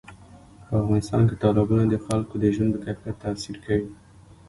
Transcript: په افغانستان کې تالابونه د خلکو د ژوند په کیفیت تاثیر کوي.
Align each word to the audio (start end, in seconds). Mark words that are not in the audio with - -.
په 0.65 0.73
افغانستان 0.81 1.21
کې 1.29 1.35
تالابونه 1.43 1.83
د 1.89 1.95
خلکو 2.05 2.35
د 2.39 2.45
ژوند 2.55 2.71
په 2.75 2.79
کیفیت 2.85 3.15
تاثیر 3.23 3.55
کوي. 3.65 3.87